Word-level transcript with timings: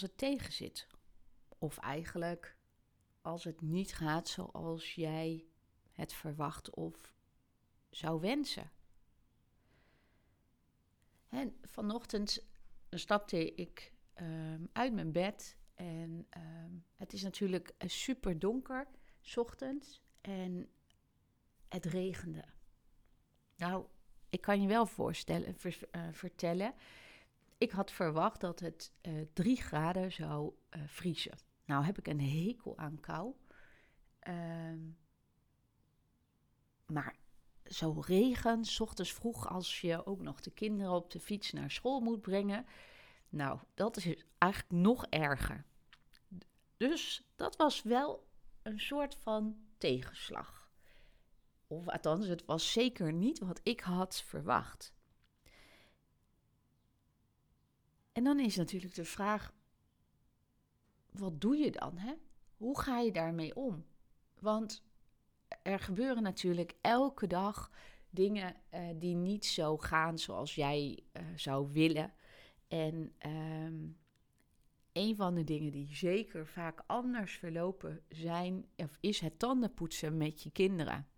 Als 0.00 0.08
het 0.08 0.18
tegen 0.18 0.52
zit? 0.52 0.86
Of 1.58 1.78
eigenlijk 1.78 2.56
als 3.20 3.44
het 3.44 3.60
niet 3.60 3.94
gaat 3.94 4.28
zoals 4.28 4.94
jij 4.94 5.46
het 5.92 6.12
verwacht 6.12 6.70
of 6.70 7.14
zou 7.90 8.20
wensen. 8.20 8.70
En 11.28 11.56
vanochtend 11.62 12.46
stapte 12.90 13.54
ik 13.54 13.92
ehm, 14.14 14.66
uit 14.72 14.92
mijn 14.92 15.12
bed 15.12 15.56
en 15.74 16.26
ehm, 16.28 16.72
het 16.96 17.12
is 17.12 17.22
natuurlijk 17.22 17.74
eh, 17.78 17.88
super 17.88 18.38
donker, 18.38 18.86
ochtends, 19.36 20.02
en 20.20 20.70
het 21.68 21.84
regende. 21.84 22.44
Nou, 23.56 23.86
ik 24.28 24.40
kan 24.40 24.62
je 24.62 24.68
wel 24.68 24.86
voorstellen, 24.86 25.56
uh, 25.64 26.08
vertellen 26.10 26.74
ik 27.58 27.70
had 27.70 27.90
verwacht 27.90 28.40
dat 28.40 28.60
het 28.60 28.92
uh, 29.02 29.26
drie 29.32 29.56
graden 29.56 30.12
zou 30.12 30.52
uh, 30.76 30.82
vriezen. 30.86 31.38
Nou 31.64 31.84
heb 31.84 31.98
ik 31.98 32.06
een 32.06 32.20
hekel 32.20 32.78
aan 32.78 33.00
kou. 33.00 33.34
Uh, 34.28 34.72
maar 36.86 37.16
zo 37.64 38.00
regen, 38.06 38.64
s 38.64 38.80
ochtends 38.80 39.12
vroeg 39.12 39.48
als 39.48 39.80
je 39.80 40.06
ook 40.06 40.20
nog 40.20 40.40
de 40.40 40.50
kinderen 40.50 40.92
op 40.92 41.10
de 41.10 41.20
fiets 41.20 41.52
naar 41.52 41.70
school 41.70 42.00
moet 42.00 42.20
brengen. 42.20 42.66
Nou, 43.28 43.60
dat 43.74 43.96
is 43.96 44.24
eigenlijk 44.38 44.72
nog 44.72 45.06
erger. 45.06 45.64
Dus 46.76 47.22
dat 47.36 47.56
was 47.56 47.82
wel 47.82 48.26
een 48.62 48.80
soort 48.80 49.14
van 49.14 49.56
tegenslag. 49.78 50.68
Of 51.66 51.88
althans, 51.88 52.26
het 52.26 52.44
was 52.44 52.72
zeker 52.72 53.12
niet 53.12 53.38
wat 53.38 53.60
ik 53.62 53.80
had 53.80 54.22
verwacht. 54.22 54.92
En 58.18 58.24
dan 58.24 58.40
is 58.40 58.56
natuurlijk 58.56 58.94
de 58.94 59.04
vraag: 59.04 59.52
wat 61.10 61.40
doe 61.40 61.56
je 61.56 61.70
dan? 61.70 61.98
Hè? 61.98 62.14
Hoe 62.56 62.80
ga 62.80 62.98
je 62.98 63.12
daarmee 63.12 63.56
om? 63.56 63.84
Want 64.38 64.84
er 65.62 65.78
gebeuren 65.78 66.22
natuurlijk 66.22 66.74
elke 66.80 67.26
dag 67.26 67.70
dingen 68.10 68.54
uh, 68.74 68.80
die 68.94 69.14
niet 69.14 69.46
zo 69.46 69.76
gaan 69.76 70.18
zoals 70.18 70.54
jij 70.54 70.98
uh, 71.12 71.22
zou 71.36 71.72
willen. 71.72 72.12
En 72.68 73.14
um, 73.26 73.98
een 74.92 75.16
van 75.16 75.34
de 75.34 75.44
dingen 75.44 75.72
die 75.72 75.94
zeker 75.94 76.46
vaak 76.46 76.82
anders 76.86 77.36
verlopen 77.36 78.02
zijn, 78.08 78.66
of 78.76 78.96
is 79.00 79.20
het 79.20 79.38
tandenpoetsen 79.38 80.16
met 80.16 80.42
je 80.42 80.50
kinderen. 80.50 81.08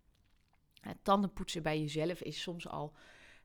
Het 0.80 0.98
tandenpoetsen 1.02 1.62
bij 1.62 1.80
jezelf 1.80 2.20
is 2.20 2.42
soms 2.42 2.68
al 2.68 2.94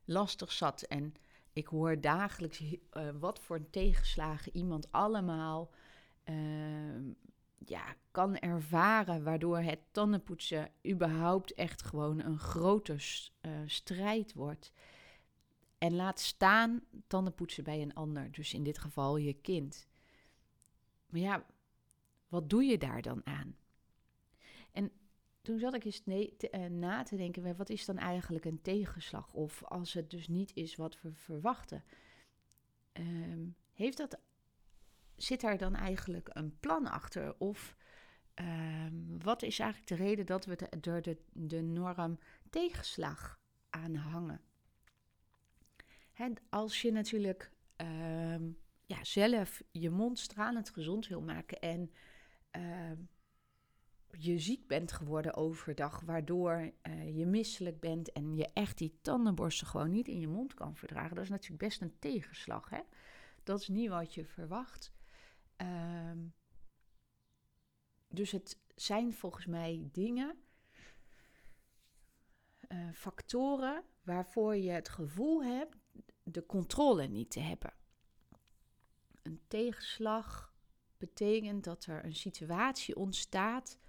lastig 0.06 0.52
zat. 0.52 0.82
En 0.82 1.14
ik 1.56 1.68
hoor 1.68 2.02
dagelijks 2.02 2.62
uh, 2.62 2.78
wat 3.20 3.40
voor 3.40 3.70
tegenslagen 3.70 4.56
iemand 4.56 4.92
allemaal 4.92 5.72
uh, 6.26 7.14
ja, 7.66 7.96
kan 8.12 8.38
ervaren, 8.38 9.24
waardoor 9.24 9.58
het 9.58 9.80
tandenpoetsen 9.92 10.72
überhaupt 10.88 11.54
echt 11.54 11.84
gewoon 11.84 12.20
een 12.20 12.40
grote 12.40 12.94
uh, 12.94 13.52
strijd 13.66 14.34
wordt. 14.34 14.72
En 15.78 15.96
laat 15.96 16.20
staan 16.20 16.82
tandenpoetsen 17.08 17.64
bij 17.64 17.82
een 17.82 17.94
ander, 17.94 18.32
dus 18.32 18.54
in 18.54 18.64
dit 18.64 18.78
geval 18.78 19.18
je 19.18 19.34
kind. 19.34 19.88
Maar 21.10 21.22
ja, 21.22 21.46
wat 22.28 22.50
doe 22.50 22.64
je 22.64 22.78
daar 22.78 23.02
dan 23.02 23.22
aan? 23.26 23.56
En 25.46 25.52
toen 25.52 25.60
zat 25.60 25.74
ik 25.74 25.86
eens 25.86 26.02
te, 26.38 26.50
uh, 26.52 26.66
na 26.66 27.04
te 27.04 27.16
denken, 27.16 27.56
wat 27.56 27.70
is 27.70 27.86
dan 27.86 27.98
eigenlijk 27.98 28.46
een 28.46 28.62
tegenslag? 28.62 29.34
Of 29.34 29.64
als 29.64 29.94
het 29.94 30.10
dus 30.10 30.28
niet 30.28 30.52
is 30.56 30.76
wat 30.76 31.02
we 31.02 31.14
verwachten, 31.14 31.84
um, 32.94 33.56
heeft 33.74 33.98
dat, 33.98 34.20
zit 35.16 35.42
daar 35.42 35.58
dan 35.58 35.76
eigenlijk 35.76 36.30
een 36.32 36.60
plan 36.60 36.88
achter? 36.88 37.36
Of 37.38 37.76
um, 38.36 39.22
wat 39.24 39.42
is 39.42 39.60
eigenlijk 39.60 39.90
de 39.90 39.96
reden 39.96 40.26
dat 40.26 40.46
we 40.46 40.70
door 40.80 41.02
de, 41.02 41.18
de 41.34 41.62
norm 41.62 42.20
tegenslag 42.50 43.40
aanhangen? 43.70 44.42
En 46.14 46.36
als 46.50 46.82
je 46.82 46.92
natuurlijk 46.92 47.52
um, 47.78 48.58
ja, 48.86 49.04
zelf 49.04 49.64
je 49.72 49.90
mond 49.90 50.20
stralend 50.20 50.70
gezond 50.70 51.08
wil 51.08 51.22
maken 51.22 51.60
en 51.60 51.92
je 54.20 54.40
ziek 54.40 54.68
bent 54.68 54.92
geworden 54.92 55.34
overdag, 55.34 56.02
waardoor 56.02 56.72
uh, 56.84 57.18
je 57.18 57.26
misselijk 57.26 57.80
bent 57.80 58.12
en 58.12 58.36
je 58.36 58.50
echt 58.54 58.78
die 58.78 58.98
tandenborstel 59.02 59.68
gewoon 59.68 59.92
niet 59.92 60.08
in 60.08 60.20
je 60.20 60.28
mond 60.28 60.54
kan 60.54 60.76
verdragen. 60.76 61.16
Dat 61.16 61.24
is 61.24 61.30
natuurlijk 61.30 61.62
best 61.62 61.82
een 61.82 62.00
tegenslag. 62.00 62.70
Hè? 62.70 62.82
Dat 63.44 63.60
is 63.60 63.68
niet 63.68 63.90
wat 63.90 64.14
je 64.14 64.26
verwacht. 64.26 64.94
Um, 65.58 66.34
dus 68.08 68.32
het 68.32 68.60
zijn 68.76 69.14
volgens 69.14 69.46
mij 69.46 69.90
dingen, 69.92 70.38
uh, 72.68 72.92
factoren 72.94 73.84
waarvoor 74.04 74.56
je 74.56 74.72
het 74.72 74.90
gevoel 74.90 75.44
hebt 75.44 75.76
de 76.24 76.46
controle 76.46 77.08
niet 77.08 77.32
te 77.32 77.40
hebben. 77.40 77.74
Een 79.22 79.42
tegenslag 79.48 80.54
betekent 80.98 81.64
dat 81.64 81.86
er 81.86 82.06
een 82.06 82.16
situatie 82.16 82.96
ontstaat 82.96 83.78
eh, 83.80 83.85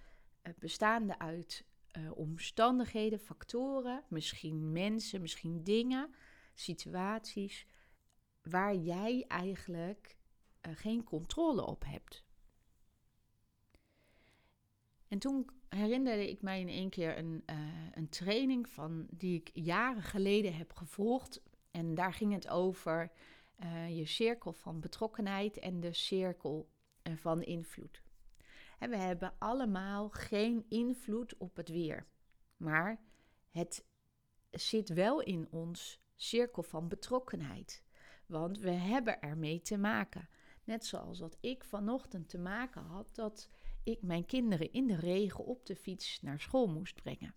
bestaande 0.59 1.19
uit 1.19 1.65
uh, 1.97 2.11
omstandigheden, 2.17 3.19
factoren, 3.19 4.03
misschien 4.07 4.71
mensen, 4.71 5.21
misschien 5.21 5.63
dingen, 5.63 6.13
situaties 6.53 7.65
waar 8.41 8.75
jij 8.75 9.25
eigenlijk 9.27 10.17
uh, 10.67 10.71
geen 10.75 11.03
controle 11.03 11.65
op 11.65 11.83
hebt. 11.85 12.25
En 15.07 15.19
toen 15.19 15.49
herinnerde 15.69 16.29
ik 16.29 16.41
mij 16.41 16.59
in 16.59 16.67
één 16.67 16.89
keer 16.89 17.17
een, 17.17 17.43
een 17.93 18.09
training 18.09 18.69
van 18.69 19.07
die 19.09 19.39
ik 19.39 19.49
jaren 19.53 20.03
geleden 20.03 20.55
heb 20.55 20.73
gevolgd. 20.73 21.41
En 21.71 21.95
daar 21.95 22.13
ging 22.13 22.33
het 22.33 22.47
over 22.47 23.11
je 23.89 24.05
cirkel 24.05 24.53
van 24.53 24.79
betrokkenheid 24.79 25.59
en 25.59 25.79
de 25.79 25.93
cirkel 25.93 26.69
van 27.15 27.43
invloed. 27.43 28.01
We 28.79 28.97
hebben 28.97 29.33
allemaal 29.37 30.09
geen 30.09 30.65
invloed 30.69 31.37
op 31.37 31.55
het 31.55 31.69
weer. 31.69 32.07
Maar 32.57 33.01
het 33.51 33.85
zit 34.49 34.89
wel 34.89 35.21
in 35.21 35.47
ons 35.51 36.01
cirkel 36.15 36.63
van 36.63 36.87
betrokkenheid. 36.87 37.83
Want 38.25 38.57
we 38.59 38.71
hebben 38.71 39.21
ermee 39.21 39.61
te 39.61 39.77
maken. 39.77 40.29
Net 40.63 40.85
zoals 40.85 41.17
dat 41.17 41.37
ik 41.39 41.63
vanochtend 41.63 42.29
te 42.29 42.37
maken 42.37 42.81
had 42.81 43.15
dat 43.15 43.49
ik 43.83 44.01
mijn 44.01 44.25
kinderen 44.25 44.71
in 44.71 44.87
de 44.87 44.95
regen 44.95 45.45
op 45.45 45.65
de 45.65 45.75
fiets 45.75 46.21
naar 46.21 46.39
school 46.39 46.67
moest 46.67 46.95
brengen. 46.95 47.35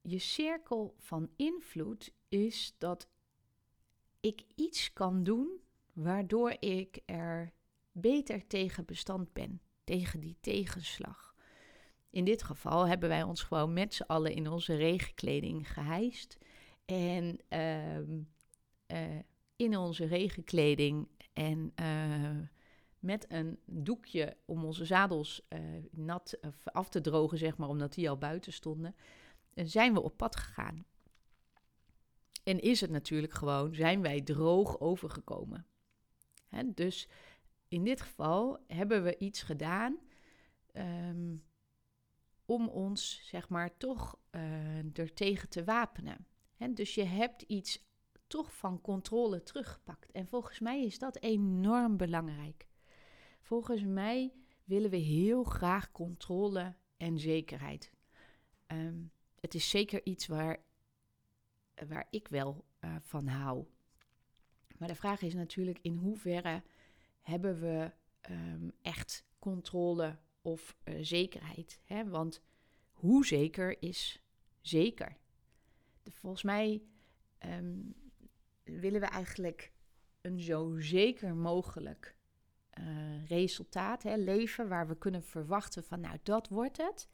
Je 0.00 0.18
cirkel 0.18 0.94
van 0.98 1.30
invloed 1.36 2.14
is 2.28 2.74
dat 2.78 3.08
ik 4.20 4.44
iets 4.54 4.92
kan 4.92 5.22
doen 5.22 5.60
waardoor 5.94 6.56
ik 6.58 7.00
er 7.06 7.52
beter 7.92 8.46
tegen 8.46 8.84
bestand 8.84 9.32
ben, 9.32 9.60
tegen 9.84 10.20
die 10.20 10.36
tegenslag. 10.40 11.34
In 12.10 12.24
dit 12.24 12.42
geval 12.42 12.86
hebben 12.86 13.08
wij 13.08 13.22
ons 13.22 13.42
gewoon 13.42 13.72
met 13.72 13.94
z'n 13.94 14.02
allen 14.02 14.34
in 14.34 14.48
onze 14.48 14.74
regenkleding 14.74 15.72
gehijst. 15.72 16.38
En 16.84 17.38
uh, 17.48 17.98
uh, 17.98 19.20
in 19.56 19.76
onze 19.76 20.04
regenkleding 20.04 21.08
en 21.32 21.72
uh, 21.80 22.46
met 22.98 23.26
een 23.28 23.58
doekje 23.66 24.36
om 24.44 24.64
onze 24.64 24.84
zadels 24.84 25.46
uh, 25.48 25.60
nat 25.90 26.38
af 26.64 26.88
te 26.88 27.00
drogen, 27.00 27.38
zeg 27.38 27.56
maar, 27.56 27.68
omdat 27.68 27.94
die 27.94 28.10
al 28.10 28.18
buiten 28.18 28.52
stonden, 28.52 28.94
zijn 29.54 29.92
we 29.92 30.02
op 30.02 30.16
pad 30.16 30.36
gegaan. 30.36 30.86
En 32.44 32.60
is 32.60 32.80
het 32.80 32.90
natuurlijk 32.90 33.32
gewoon, 33.32 33.74
zijn 33.74 34.02
wij 34.02 34.20
droog 34.20 34.80
overgekomen. 34.80 35.66
Dus 36.74 37.08
in 37.68 37.84
dit 37.84 38.00
geval 38.00 38.64
hebben 38.66 39.02
we 39.02 39.18
iets 39.18 39.42
gedaan 39.42 39.98
um, 40.72 41.44
om 42.44 42.68
ons, 42.68 43.20
zeg 43.24 43.48
maar, 43.48 43.76
toch 43.76 44.18
uh, 44.30 44.98
er 44.98 45.14
tegen 45.14 45.48
te 45.48 45.64
wapenen. 45.64 46.26
dus 46.70 46.94
je 46.94 47.04
hebt 47.04 47.42
iets 47.42 47.84
toch 48.26 48.56
van 48.56 48.80
controle 48.80 49.42
teruggepakt. 49.42 50.12
En 50.12 50.26
volgens 50.26 50.60
mij 50.60 50.84
is 50.84 50.98
dat 50.98 51.16
enorm 51.16 51.96
belangrijk. 51.96 52.66
Volgens 53.40 53.84
mij 53.84 54.32
willen 54.64 54.90
we 54.90 54.96
heel 54.96 55.44
graag 55.44 55.92
controle 55.92 56.76
en 56.96 57.18
zekerheid. 57.18 57.92
Ehm, 58.66 59.02
het 59.40 59.54
is 59.54 59.70
zeker 59.70 60.04
iets 60.04 60.26
waar, 60.26 60.64
waar 61.88 62.06
ik 62.10 62.28
wel 62.28 62.64
uh, 62.84 62.96
van 63.00 63.26
hou. 63.26 63.66
Maar 64.78 64.88
de 64.88 64.94
vraag 64.94 65.22
is 65.22 65.34
natuurlijk 65.34 65.78
in 65.82 65.96
hoeverre 65.96 66.62
hebben 67.20 67.60
we 67.60 67.90
um, 68.30 68.72
echt 68.82 69.24
controle 69.38 70.18
of 70.42 70.76
uh, 70.84 70.94
zekerheid? 71.00 71.80
Hè? 71.84 72.08
Want 72.08 72.42
hoe 72.92 73.26
zeker 73.26 73.82
is 73.82 74.22
zeker? 74.60 75.16
De, 76.02 76.10
volgens 76.10 76.42
mij 76.42 76.82
um, 77.46 77.94
willen 78.62 79.00
we 79.00 79.06
eigenlijk 79.06 79.72
een 80.20 80.40
zo 80.40 80.78
zeker 80.78 81.34
mogelijk 81.34 82.16
uh, 82.78 83.26
resultaat 83.26 84.02
hè, 84.02 84.16
leven 84.16 84.68
waar 84.68 84.88
we 84.88 84.98
kunnen 84.98 85.22
verwachten 85.22 85.84
van 85.84 86.00
nou 86.00 86.18
dat 86.22 86.48
wordt 86.48 86.76
het. 86.76 87.08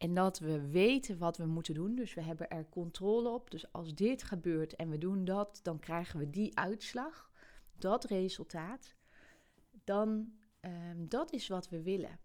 En 0.00 0.14
dat 0.14 0.38
we 0.38 0.70
weten 0.70 1.18
wat 1.18 1.36
we 1.36 1.46
moeten 1.46 1.74
doen. 1.74 1.94
Dus 1.94 2.14
we 2.14 2.22
hebben 2.22 2.50
er 2.50 2.68
controle 2.68 3.28
op. 3.28 3.50
Dus 3.50 3.72
als 3.72 3.94
dit 3.94 4.22
gebeurt 4.22 4.76
en 4.76 4.90
we 4.90 4.98
doen 4.98 5.24
dat, 5.24 5.60
dan 5.62 5.78
krijgen 5.78 6.18
we 6.18 6.30
die 6.30 6.58
uitslag, 6.58 7.30
dat 7.78 8.04
resultaat. 8.04 8.94
Dan 9.84 10.32
um, 10.60 11.08
dat 11.08 11.32
is 11.32 11.48
wat 11.48 11.68
we 11.68 11.82
willen. 11.82 12.18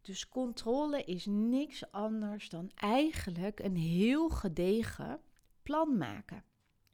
Dus 0.00 0.28
controle 0.28 1.04
is 1.04 1.26
niks 1.26 1.90
anders 1.90 2.48
dan 2.48 2.70
eigenlijk 2.74 3.60
een 3.60 3.76
heel 3.76 4.28
gedegen 4.28 5.20
plan 5.62 5.98
maken. 5.98 6.44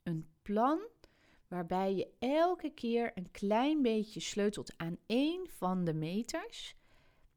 Een 0.02 0.28
plan 0.42 0.80
waarbij 1.48 1.94
je 1.94 2.08
elke 2.18 2.70
keer 2.70 3.12
een 3.14 3.30
klein 3.30 3.82
beetje 3.82 4.20
sleutelt 4.20 4.76
aan 4.76 4.96
één 5.06 5.48
van 5.50 5.84
de 5.84 5.94
meters. 5.94 6.76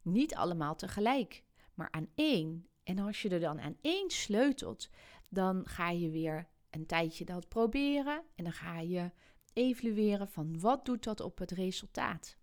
Niet 0.08 0.36
allemaal 0.36 0.76
tegelijk, 0.76 1.44
maar 1.74 1.92
aan 1.92 2.08
één. 2.16 2.68
En 2.84 3.00
als 3.00 3.22
je 3.22 3.30
er 3.30 3.40
dan 3.40 3.60
aan 3.62 3.78
één 3.82 4.10
sleutelt, 4.10 4.90
dan 5.30 5.68
ga 5.68 5.90
je 5.90 6.10
weer 6.10 6.48
een 6.70 6.86
tijdje 6.86 7.26
dat 7.26 7.48
proberen 7.48 8.24
en 8.36 8.44
dan 8.44 8.54
ga 8.54 8.80
je 8.80 9.12
evalueren 9.54 10.30
van 10.30 10.60
wat 10.60 10.86
doet 10.86 11.04
dat 11.04 11.20
op 11.20 11.38
het 11.38 11.52
resultaat. 11.52 12.38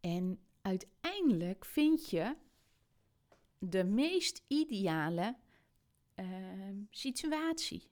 En 0.00 0.40
uiteindelijk 0.62 1.64
vind 1.64 2.10
je 2.10 2.36
de 3.58 3.84
meest 3.84 4.44
ideale 4.46 5.36
uh, 6.16 6.26
situatie. 6.90 7.90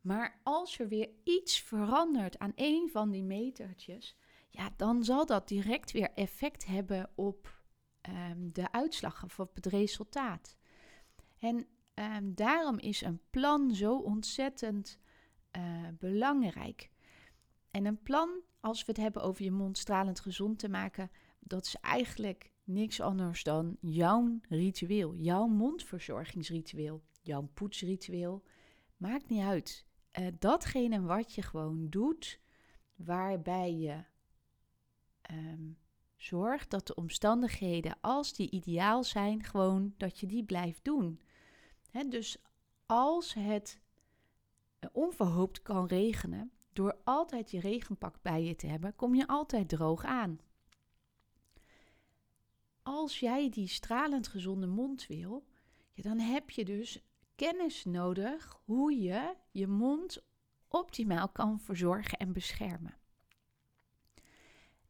Maar 0.00 0.40
als 0.42 0.78
er 0.78 0.88
weer 0.88 1.10
iets 1.24 1.60
verandert 1.60 2.38
aan 2.38 2.52
een 2.54 2.88
van 2.92 3.10
die 3.10 3.24
metertjes, 3.24 4.16
ja, 4.48 4.70
dan 4.76 5.04
zal 5.04 5.26
dat 5.26 5.48
direct 5.48 5.92
weer 5.92 6.10
effect 6.14 6.66
hebben 6.66 7.10
op 7.14 7.62
um, 8.08 8.52
de 8.52 8.72
uitslag 8.72 9.24
of 9.24 9.40
op 9.40 9.54
het 9.54 9.66
resultaat. 9.66 10.56
En 11.38 11.66
um, 11.94 12.34
daarom 12.34 12.78
is 12.78 13.00
een 13.00 13.20
plan 13.30 13.74
zo 13.74 13.96
ontzettend 13.96 14.98
uh, 15.56 15.88
belangrijk. 15.98 16.90
En 17.70 17.84
een 17.84 18.02
plan, 18.02 18.42
als 18.60 18.84
we 18.84 18.92
het 18.92 19.00
hebben 19.00 19.22
over 19.22 19.44
je 19.44 19.50
mond 19.50 19.78
stralend 19.78 20.20
gezond 20.20 20.58
te 20.58 20.68
maken, 20.68 21.10
dat 21.40 21.64
is 21.64 21.76
eigenlijk 21.80 22.52
niks 22.64 23.00
anders 23.00 23.42
dan 23.42 23.76
jouw 23.80 24.38
ritueel, 24.48 25.14
jouw 25.14 25.46
mondverzorgingsritueel, 25.46 27.02
jouw 27.22 27.48
poetsritueel. 27.54 28.44
Maakt 28.96 29.28
niet 29.28 29.42
uit. 29.42 29.86
Uh, 30.18 30.26
datgene 30.38 31.00
wat 31.00 31.34
je 31.34 31.42
gewoon 31.42 31.88
doet, 31.88 32.40
waarbij 32.94 33.74
je 33.74 34.04
um, 35.30 35.78
zorgt 36.16 36.70
dat 36.70 36.86
de 36.86 36.94
omstandigheden, 36.94 37.96
als 38.00 38.32
die 38.32 38.50
ideaal 38.50 39.04
zijn, 39.04 39.42
gewoon 39.42 39.94
dat 39.96 40.20
je 40.20 40.26
die 40.26 40.44
blijft 40.44 40.84
doen. 40.84 41.20
Dus 42.08 42.36
als 42.86 43.34
het 43.34 43.80
eh, 44.78 44.88
onverhoopt 44.92 45.62
kan 45.62 45.86
regenen, 45.86 46.52
door 46.72 47.00
altijd 47.04 47.50
je 47.50 47.60
regenpak 47.60 48.22
bij 48.22 48.42
je 48.44 48.56
te 48.56 48.66
hebben, 48.66 48.96
kom 48.96 49.14
je 49.14 49.26
altijd 49.26 49.68
droog 49.68 50.04
aan. 50.04 50.38
Als 52.82 53.20
jij 53.20 53.48
die 53.50 53.68
stralend 53.68 54.28
gezonde 54.28 54.66
mond 54.66 55.06
wil, 55.06 55.46
ja, 55.92 56.02
dan 56.02 56.18
heb 56.18 56.50
je 56.50 56.64
dus 56.64 57.02
kennis 57.34 57.84
nodig 57.84 58.60
hoe 58.64 58.92
je 58.92 59.34
je 59.50 59.66
mond 59.66 60.22
optimaal 60.68 61.28
kan 61.28 61.60
verzorgen 61.60 62.18
en 62.18 62.32
beschermen. 62.32 62.97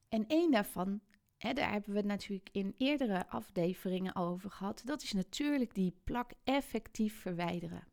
En 0.09 0.27
één 0.27 0.51
daarvan, 0.51 1.01
hè, 1.37 1.53
daar 1.53 1.73
hebben 1.73 1.91
we 1.91 1.97
het 1.97 2.07
natuurlijk 2.07 2.49
in 2.53 2.75
eerdere 2.77 3.29
afleveringen 3.29 4.15
over 4.15 4.51
gehad, 4.51 4.83
dat 4.85 5.03
is 5.03 5.13
natuurlijk 5.13 5.75
die 5.75 6.01
plak 6.05 6.33
effectief 6.45 7.21
verwijderen. 7.21 7.87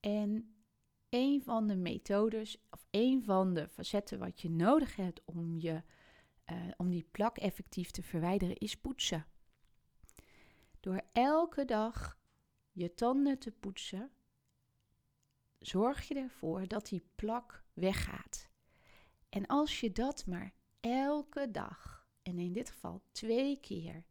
En 0.00 0.54
een 1.08 1.42
van 1.42 1.66
de 1.66 1.76
methodes 1.76 2.56
of 2.70 2.86
een 2.90 3.24
van 3.24 3.54
de 3.54 3.68
facetten 3.68 4.18
wat 4.18 4.40
je 4.40 4.50
nodig 4.50 4.96
hebt 4.96 5.24
om, 5.24 5.58
je, 5.58 5.82
uh, 6.52 6.68
om 6.76 6.90
die 6.90 7.08
plak 7.10 7.38
effectief 7.38 7.90
te 7.90 8.02
verwijderen 8.02 8.56
is 8.56 8.76
poetsen. 8.76 9.26
Door 10.80 11.02
elke 11.12 11.64
dag 11.64 12.18
je 12.70 12.94
tanden 12.94 13.38
te 13.38 13.50
poetsen, 13.50 14.10
zorg 15.58 16.08
je 16.08 16.14
ervoor 16.14 16.68
dat 16.68 16.88
die 16.88 17.02
plak 17.14 17.64
weggaat. 17.72 18.48
En 19.28 19.46
als 19.46 19.80
je 19.80 19.92
dat 19.92 20.26
maar 20.26 20.54
elke 20.80 21.50
dag, 21.50 22.06
en 22.22 22.38
in 22.38 22.52
dit 22.52 22.70
geval 22.70 23.02
twee 23.12 23.60
keer, 23.60 24.04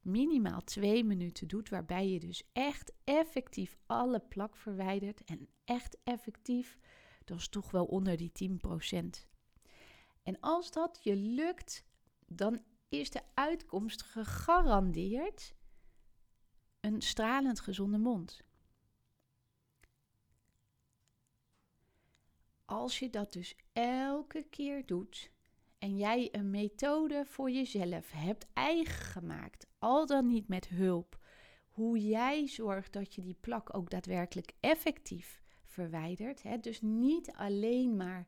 minimaal 0.00 0.60
twee 0.64 1.04
minuten 1.04 1.48
doet, 1.48 1.68
waarbij 1.68 2.08
je 2.08 2.20
dus 2.20 2.42
echt 2.52 2.92
effectief 3.04 3.76
alle 3.86 4.20
plak 4.20 4.56
verwijdert 4.56 5.24
en 5.24 5.48
echt 5.64 5.96
effectief, 6.04 6.78
dat 7.24 7.38
is 7.38 7.48
toch 7.48 7.70
wel 7.70 7.84
onder 7.84 8.16
die 8.16 8.60
10%. 9.24 9.30
En 10.22 10.40
als 10.40 10.70
dat 10.70 11.00
je 11.02 11.16
lukt, 11.16 11.84
dan 12.26 12.62
is 12.88 13.10
de 13.10 13.22
uitkomst 13.34 14.02
gegarandeerd 14.02 15.54
een 16.80 17.00
stralend 17.00 17.60
gezonde 17.60 17.98
mond. 17.98 18.42
Als 22.64 22.98
je 22.98 23.10
dat 23.10 23.32
dus 23.32 23.56
elke 23.72 24.42
keer 24.50 24.86
doet 24.86 25.31
en 25.82 25.96
jij 25.96 26.28
een 26.32 26.50
methode 26.50 27.24
voor 27.26 27.50
jezelf 27.50 28.12
hebt 28.12 28.46
eigen 28.52 29.04
gemaakt, 29.04 29.66
al 29.78 30.06
dan 30.06 30.26
niet 30.26 30.48
met 30.48 30.68
hulp, 30.68 31.18
hoe 31.68 31.98
jij 31.98 32.46
zorgt 32.46 32.92
dat 32.92 33.14
je 33.14 33.22
die 33.22 33.36
plak 33.40 33.76
ook 33.76 33.90
daadwerkelijk 33.90 34.52
effectief 34.60 35.42
verwijdert. 35.64 36.42
Hè? 36.42 36.58
Dus 36.58 36.80
niet 36.80 37.32
alleen 37.32 37.96
maar 37.96 38.26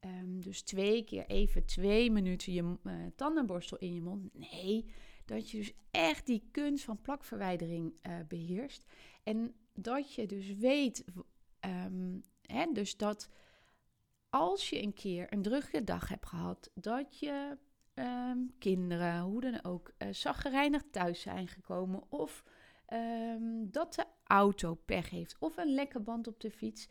um, 0.00 0.40
dus 0.40 0.62
twee 0.62 1.04
keer 1.04 1.26
even 1.26 1.64
twee 1.64 2.10
minuten 2.10 2.52
je 2.52 2.62
uh, 2.62 2.92
tandenborstel 3.16 3.78
in 3.78 3.94
je 3.94 4.02
mond. 4.02 4.34
Nee, 4.34 4.84
dat 5.24 5.50
je 5.50 5.58
dus 5.58 5.72
echt 5.90 6.26
die 6.26 6.48
kunst 6.50 6.84
van 6.84 7.00
plakverwijdering 7.00 7.92
uh, 8.02 8.12
beheerst. 8.28 8.84
En 9.22 9.54
dat 9.74 10.14
je 10.14 10.26
dus 10.26 10.54
weet, 10.54 11.04
um, 11.60 12.22
hè, 12.42 12.72
dus 12.72 12.96
dat 12.96 13.28
als 14.30 14.70
je 14.70 14.82
een 14.82 14.94
keer 14.94 15.32
een 15.32 15.42
drukke 15.42 15.84
dag 15.84 16.08
hebt 16.08 16.26
gehad, 16.26 16.70
dat 16.74 17.18
je 17.18 17.56
um, 17.94 18.54
kinderen, 18.58 19.20
hoe 19.20 19.40
dan 19.40 19.64
ook, 19.64 19.92
uh, 19.98 20.08
zaggerijnig 20.12 20.82
thuis 20.90 21.20
zijn 21.20 21.48
gekomen 21.48 22.02
of 22.08 22.44
um, 22.92 23.70
dat 23.70 23.94
de 23.94 24.04
auto 24.24 24.74
pech 24.74 25.10
heeft 25.10 25.36
of 25.38 25.56
een 25.56 25.74
lekke 25.74 26.00
band 26.00 26.26
op 26.26 26.40
de 26.40 26.50
fiets, 26.50 26.88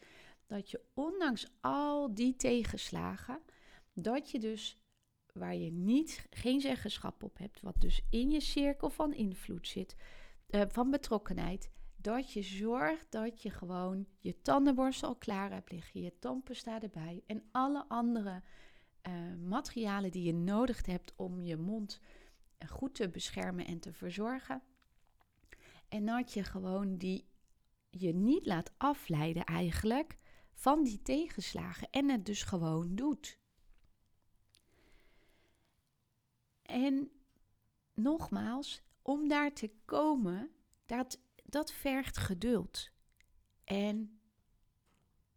dat 0.47 0.71
je 0.71 0.81
ondanks 0.93 1.47
al 1.61 2.13
die 2.13 2.35
tegenslagen, 2.35 3.39
dat 3.93 4.31
je 4.31 4.39
dus 4.39 4.79
waar 5.33 5.55
je 5.55 5.71
niet, 5.71 6.27
geen 6.29 6.61
zeggenschap 6.61 7.23
op 7.23 7.37
hebt, 7.37 7.61
wat 7.61 7.81
dus 7.81 8.01
in 8.09 8.31
je 8.31 8.39
cirkel 8.39 8.89
van 8.89 9.13
invloed 9.13 9.67
zit, 9.67 9.95
uh, 10.49 10.61
van 10.67 10.91
betrokkenheid, 10.91 11.69
dat 12.01 12.33
je 12.33 12.41
zorgt 12.41 13.11
dat 13.11 13.41
je 13.41 13.49
gewoon 13.49 14.05
je 14.19 14.41
tandenborstel 14.41 15.15
klaar 15.15 15.51
hebt 15.51 15.71
liggen, 15.71 16.01
je 16.01 16.19
tandpasta 16.19 16.81
erbij 16.81 17.23
en 17.25 17.43
alle 17.51 17.85
andere 17.87 18.41
uh, 19.07 19.13
materialen 19.47 20.11
die 20.11 20.23
je 20.23 20.33
nodig 20.33 20.85
hebt 20.85 21.13
om 21.15 21.39
je 21.39 21.57
mond 21.57 21.99
goed 22.67 22.95
te 22.95 23.09
beschermen 23.09 23.65
en 23.65 23.79
te 23.79 23.93
verzorgen. 23.93 24.61
En 25.89 26.05
dat 26.05 26.33
je 26.33 26.43
gewoon 26.43 26.97
die 26.97 27.25
je 27.89 28.13
niet 28.13 28.45
laat 28.45 28.71
afleiden 28.77 29.43
eigenlijk 29.43 30.17
van 30.53 30.83
die 30.83 31.01
tegenslagen 31.01 31.87
en 31.91 32.09
het 32.09 32.25
dus 32.25 32.43
gewoon 32.43 32.95
doet. 32.95 33.39
En 36.61 37.11
nogmaals, 37.93 38.81
om 39.01 39.27
daar 39.27 39.53
te 39.53 39.71
komen, 39.85 40.49
dat, 40.85 41.19
dat 41.49 41.71
vergt 41.71 42.17
geduld. 42.17 42.91
En 43.63 44.21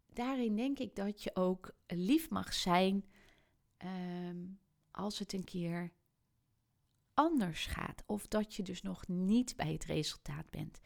daarin 0.07 0.55
denk 0.55 0.79
ik 0.79 0.95
dat 0.95 1.23
je 1.23 1.35
ook 1.35 1.75
lief 1.87 2.29
mag 2.29 2.53
zijn 2.53 3.05
ehm, 3.77 4.45
als 4.91 5.19
het 5.19 5.33
een 5.33 5.43
keer 5.43 5.93
anders 7.13 7.65
gaat. 7.65 8.03
Of 8.05 8.27
dat 8.27 8.55
je 8.55 8.63
dus 8.63 8.81
nog 8.81 9.07
niet 9.07 9.55
bij 9.55 9.71
het 9.71 9.85
resultaat 9.85 10.49
bent. 10.49 10.81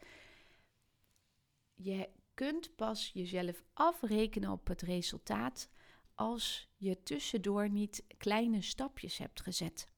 Je 1.74 2.08
kunt 2.34 2.76
pas 2.76 3.10
jezelf 3.12 3.64
afrekenen 3.72 4.50
op 4.50 4.66
het 4.66 4.82
resultaat 4.82 5.68
als 6.14 6.68
je 6.76 7.02
tussendoor 7.02 7.70
niet 7.70 8.04
kleine 8.16 8.62
stapjes 8.62 9.18
hebt 9.18 9.40
gezet. 9.40 9.88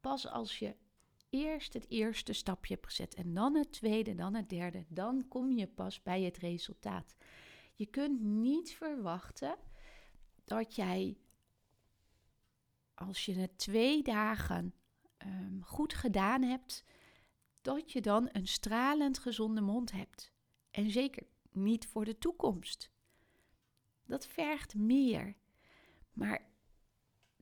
Pas 0.00 0.26
als 0.26 0.58
je 0.58 0.76
eerst 1.34 1.72
het 1.72 1.88
eerste 1.88 2.32
stapje 2.32 2.74
hebt 2.74 2.86
gezet 2.86 3.14
en 3.14 3.34
dan 3.34 3.54
het 3.54 3.72
tweede, 3.72 4.14
dan 4.14 4.34
het 4.34 4.48
derde, 4.48 4.84
dan 4.88 5.28
kom 5.28 5.50
je 5.50 5.66
pas 5.66 6.02
bij 6.02 6.22
het 6.22 6.36
resultaat. 6.36 7.16
Je 7.74 7.86
kunt 7.86 8.20
niet 8.20 8.74
verwachten 8.74 9.56
dat 10.44 10.74
jij, 10.74 11.18
als 12.94 13.24
je 13.24 13.34
het 13.34 13.58
twee 13.58 14.02
dagen 14.02 14.74
um, 15.26 15.62
goed 15.64 15.94
gedaan 15.94 16.42
hebt, 16.42 16.84
dat 17.62 17.92
je 17.92 18.00
dan 18.00 18.28
een 18.32 18.48
stralend 18.48 19.18
gezonde 19.18 19.60
mond 19.60 19.92
hebt. 19.92 20.32
En 20.70 20.90
zeker 20.90 21.26
niet 21.52 21.86
voor 21.86 22.04
de 22.04 22.18
toekomst. 22.18 22.90
Dat 24.04 24.26
vergt 24.26 24.74
meer. 24.74 25.36
Maar 26.12 26.46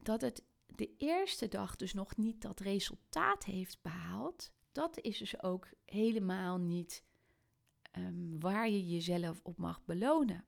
dat 0.03 0.21
het 0.21 0.45
de 0.77 0.95
eerste 0.97 1.49
dag 1.49 1.77
dus 1.77 1.93
nog 1.93 2.17
niet 2.17 2.43
dat 2.43 2.61
resultaat 2.61 3.45
heeft 3.45 3.83
behaald, 3.83 4.53
dat 4.73 5.01
is 5.01 5.19
dus 5.19 5.43
ook 5.43 5.69
helemaal 5.85 6.59
niet 6.59 7.05
um, 7.99 8.41
waar 8.41 8.69
je 8.69 8.87
jezelf 8.89 9.41
op 9.43 9.59
mag 9.59 9.85
belonen. 9.85 10.45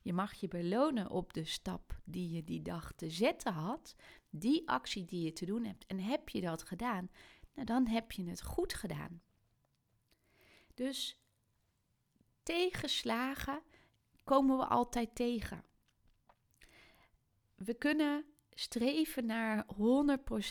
Je 0.00 0.12
mag 0.12 0.34
je 0.34 0.48
belonen 0.48 1.10
op 1.10 1.32
de 1.32 1.44
stap 1.44 2.00
die 2.04 2.30
je 2.30 2.44
die 2.44 2.62
dag 2.62 2.92
te 2.92 3.10
zetten 3.10 3.52
had, 3.52 3.94
die 4.30 4.68
actie 4.68 5.04
die 5.04 5.24
je 5.24 5.32
te 5.32 5.46
doen 5.46 5.64
hebt. 5.64 5.86
En 5.86 6.00
heb 6.00 6.28
je 6.28 6.40
dat 6.40 6.62
gedaan, 6.62 7.10
nou 7.54 7.66
dan 7.66 7.86
heb 7.86 8.12
je 8.12 8.28
het 8.28 8.42
goed 8.42 8.74
gedaan. 8.74 9.22
Dus 10.74 11.18
tegenslagen 12.42 13.62
komen 14.24 14.58
we 14.58 14.66
altijd 14.66 15.14
tegen. 15.14 15.64
We 17.54 17.74
kunnen 17.74 18.33
streven 18.54 19.26
naar 19.26 19.66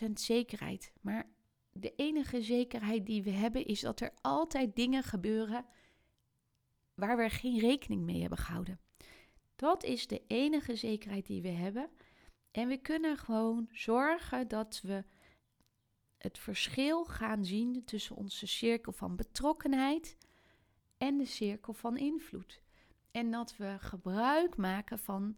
100% 0.08 0.12
zekerheid, 0.14 0.94
maar 1.02 1.30
de 1.72 1.96
enige 1.96 2.42
zekerheid 2.42 3.06
die 3.06 3.24
we 3.24 3.30
hebben 3.30 3.66
is 3.66 3.80
dat 3.80 4.00
er 4.00 4.14
altijd 4.22 4.76
dingen 4.76 5.04
gebeuren 5.04 5.66
waar 6.94 7.18
we 7.18 7.30
geen 7.30 7.60
rekening 7.60 8.02
mee 8.02 8.22
hebben 8.22 8.38
gehouden. 8.38 8.80
Dat 9.56 9.84
is 9.84 10.08
de 10.08 10.22
enige 10.28 10.76
zekerheid 10.76 11.26
die 11.26 11.42
we 11.42 11.50
hebben. 11.50 11.90
En 12.52 12.68
we 12.68 12.78
kunnen 12.78 13.18
gewoon 13.18 13.68
zorgen 13.72 14.48
dat 14.48 14.82
we 14.84 15.04
het 16.18 16.38
verschil 16.38 17.06
gaan 17.06 17.46
zien 17.46 17.86
tussen 17.86 18.16
onze 18.16 18.48
cirkel 18.48 18.92
van 18.92 19.16
betrokkenheid 19.16 20.18
en 20.98 21.18
de 21.18 21.26
cirkel 21.26 21.74
van 21.74 21.98
invloed. 21.98 22.62
En 23.12 23.32
dat 23.32 23.58
we 23.58 23.76
gebruik 23.80 24.58
maken 24.58 25.00
van 25.00 25.36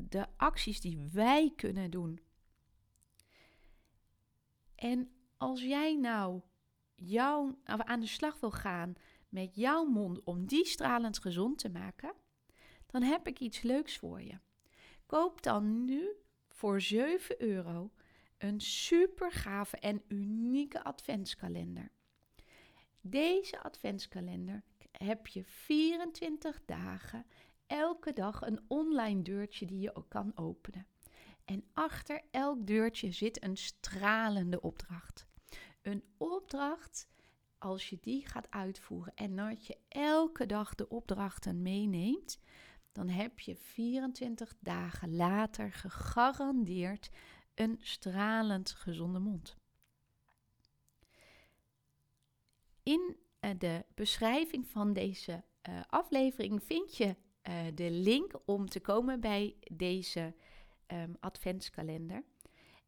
de 0.00 0.26
acties 0.36 0.80
die 0.80 1.08
wij 1.12 1.52
kunnen 1.56 1.90
doen. 1.90 2.20
En 4.74 5.10
als 5.36 5.62
jij 5.62 5.96
nou 5.96 6.42
jou, 6.94 7.54
aan 7.64 8.00
de 8.00 8.06
slag 8.06 8.40
wil 8.40 8.50
gaan 8.50 8.94
met 9.28 9.54
jouw 9.54 9.84
mond 9.84 10.24
om 10.24 10.46
die 10.46 10.66
stralend 10.66 11.18
gezond 11.18 11.58
te 11.58 11.68
maken, 11.68 12.14
dan 12.86 13.02
heb 13.02 13.26
ik 13.26 13.40
iets 13.40 13.62
leuks 13.62 13.96
voor 13.96 14.22
je. 14.22 14.38
Koop 15.06 15.42
dan 15.42 15.84
nu 15.84 16.08
voor 16.48 16.80
7 16.80 17.42
euro 17.42 17.92
een 18.38 18.60
super 18.60 19.32
gave 19.32 19.76
en 19.76 20.02
unieke 20.08 20.84
adventskalender. 20.84 21.90
Deze 23.00 23.62
adventskalender 23.62 24.62
heb 24.90 25.26
je 25.26 25.44
24 25.44 26.60
dagen, 26.64 27.26
elke 27.68 28.12
dag 28.12 28.40
een 28.42 28.60
online 28.66 29.22
deurtje 29.22 29.66
die 29.66 29.80
je 29.80 29.94
ook 29.94 30.08
kan 30.08 30.32
openen. 30.34 30.86
En 31.44 31.64
achter 31.72 32.22
elk 32.30 32.66
deurtje 32.66 33.12
zit 33.12 33.42
een 33.42 33.56
stralende 33.56 34.60
opdracht. 34.60 35.26
Een 35.82 36.04
opdracht 36.16 37.08
als 37.58 37.88
je 37.88 37.98
die 38.00 38.26
gaat 38.26 38.50
uitvoeren 38.50 39.14
en 39.14 39.36
dat 39.36 39.66
je 39.66 39.78
elke 39.88 40.46
dag 40.46 40.74
de 40.74 40.88
opdrachten 40.88 41.62
meeneemt, 41.62 42.38
dan 42.92 43.08
heb 43.08 43.40
je 43.40 43.56
24 43.56 44.54
dagen 44.60 45.16
later 45.16 45.72
gegarandeerd 45.72 47.10
een 47.54 47.78
stralend 47.80 48.70
gezonde 48.70 49.18
mond. 49.18 49.56
In 52.82 53.16
eh, 53.40 53.50
de 53.58 53.84
beschrijving 53.94 54.66
van 54.66 54.92
deze 54.92 55.44
uh, 55.68 55.80
aflevering 55.86 56.62
vind 56.62 56.96
je 56.96 57.16
uh, 57.48 57.54
de 57.74 57.90
link 57.90 58.32
om 58.44 58.68
te 58.68 58.80
komen 58.80 59.20
bij 59.20 59.56
deze 59.72 60.34
um, 60.86 61.16
adventskalender. 61.20 62.24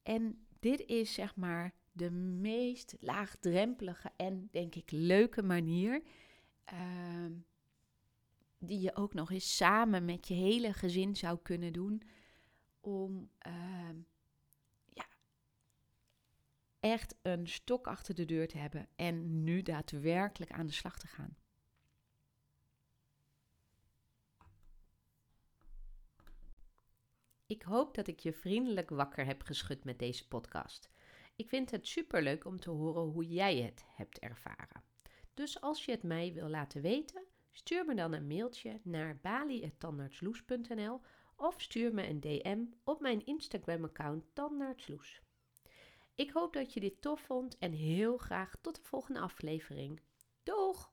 En 0.03 0.47
dit 0.59 0.87
is 0.87 1.15
zeg 1.15 1.37
maar 1.37 1.75
de 1.93 2.11
meest 2.11 2.97
laagdrempelige 3.01 4.11
en 4.17 4.49
denk 4.51 4.75
ik 4.75 4.91
leuke 4.91 5.43
manier. 5.43 6.03
Uh, 6.73 7.27
die 8.59 8.81
je 8.81 8.97
ook 8.97 9.15
nog 9.15 9.31
eens 9.31 9.57
samen 9.57 10.05
met 10.05 10.29
je 10.29 10.35
hele 10.35 10.73
gezin 10.73 11.17
zou 11.17 11.39
kunnen 11.43 11.73
doen. 11.73 12.03
Om 12.81 13.31
uh, 13.47 13.91
ja, 14.89 15.07
echt 16.81 17.15
een 17.23 17.49
stok 17.49 17.87
achter 17.87 18.15
de 18.15 18.25
deur 18.25 18.49
te 18.49 18.59
hebben 18.59 18.89
en 18.97 19.45
nu 19.45 19.63
daadwerkelijk 19.63 20.53
aan 20.53 20.67
de 20.67 20.73
slag 20.73 20.99
te 20.99 21.07
gaan. 21.07 21.37
Ik 27.51 27.63
hoop 27.63 27.95
dat 27.95 28.07
ik 28.07 28.21
je 28.21 28.33
vriendelijk 28.33 28.91
wakker 28.91 29.27
heb 29.27 29.43
geschud 29.43 29.85
met 29.85 29.99
deze 29.99 30.29
podcast. 30.29 30.91
Ik 31.37 31.49
vind 31.49 31.71
het 31.71 31.89
superleuk 31.89 32.45
om 32.45 32.61
te 32.61 32.71
horen 32.71 33.03
hoe 33.03 33.27
jij 33.27 33.57
het 33.57 33.85
hebt 33.87 34.19
ervaren. 34.19 34.83
Dus 35.35 35.61
als 35.61 35.85
je 35.85 35.91
het 35.91 36.03
mij 36.03 36.33
wil 36.33 36.49
laten 36.49 36.83
weten, 36.83 37.23
stuur 37.51 37.85
me 37.85 37.95
dan 37.95 38.13
een 38.13 38.27
mailtje 38.27 38.81
naar 38.83 39.19
bali.tandartsloes.nl 39.23 41.01
of 41.37 41.61
stuur 41.61 41.95
me 41.95 42.09
een 42.09 42.21
DM 42.21 42.65
op 42.85 43.01
mijn 43.01 43.27
Instagram-account 43.27 44.25
Tandartsloes. 44.33 45.23
Ik 46.15 46.31
hoop 46.31 46.53
dat 46.53 46.73
je 46.73 46.81
dit 46.81 47.03
tof 47.03 47.21
vond 47.21 47.59
en 47.59 47.73
heel 47.73 48.17
graag 48.17 48.57
tot 48.61 48.77
de 48.77 48.83
volgende 48.83 49.21
aflevering. 49.21 50.01
Doeg! 50.43 50.90